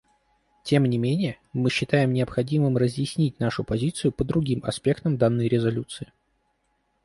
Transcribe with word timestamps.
Тем 0.63 0.85
не 0.87 0.97
менее, 0.97 1.37
мы 1.53 1.69
считаем 1.69 2.11
необходимым 2.11 2.75
разъяснить 2.75 3.39
нашу 3.39 3.63
позицию 3.63 4.11
по 4.11 4.23
другим 4.23 4.61
аспектам 4.65 5.15
данной 5.15 5.47
резолюции. 5.47 6.11